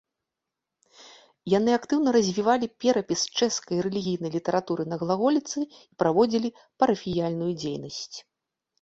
Яны 1.57 1.71
актыўна 1.79 2.09
развівалі 2.17 2.71
перапіс 2.87 3.21
чэшскай 3.37 3.77
рэлігійнай 3.89 4.31
літаратуры 4.39 4.83
на 4.95 5.03
глаголіцы 5.05 5.59
і 5.69 5.71
праводзілі 6.03 6.49
парафіяльную 6.79 7.53
дзейнасць. 7.65 8.15